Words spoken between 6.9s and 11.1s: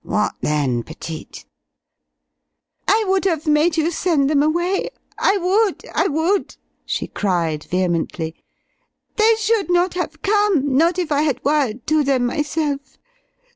cried, vehemently. "They should not have come not